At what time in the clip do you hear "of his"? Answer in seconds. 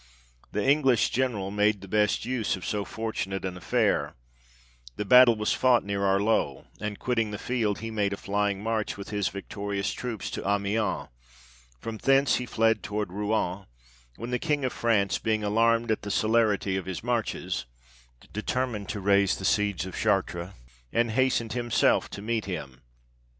16.77-17.03